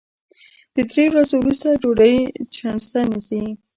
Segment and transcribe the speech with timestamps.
[0.75, 2.15] د درې ورځو وروسته ډوډۍ
[2.53, 3.41] چڼېسه نیسي